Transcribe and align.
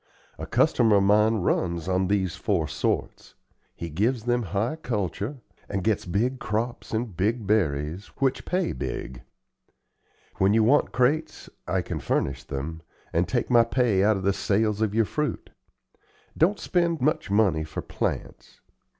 A 0.39 0.47
customer 0.47 0.95
of 0.95 1.03
mine 1.03 1.35
runs 1.35 1.87
on 1.87 2.07
these 2.07 2.35
four 2.35 2.67
sorts. 2.67 3.35
He 3.75 3.87
gives 3.91 4.23
them 4.23 4.41
high 4.41 4.77
culture, 4.77 5.41
and 5.69 5.83
gets 5.83 6.07
big 6.07 6.39
crops 6.39 6.91
and 6.91 7.15
big 7.15 7.45
berries, 7.45 8.07
which 8.17 8.43
pay 8.43 8.71
big. 8.71 9.21
When 10.39 10.55
you 10.55 10.63
want 10.63 10.91
crates, 10.91 11.51
I 11.67 11.83
can 11.83 11.99
furnish 11.99 12.43
them, 12.43 12.81
and 13.13 13.27
take 13.27 13.51
my 13.51 13.63
pay 13.63 14.03
out 14.03 14.17
of 14.17 14.23
the 14.23 14.33
sales 14.33 14.81
of 14.81 14.95
your 14.95 15.05
fruit. 15.05 15.51
Don't 16.35 16.57
spend 16.59 16.99
much 16.99 17.29
money 17.29 17.63
for 17.63 17.83
plants. 17.83 18.59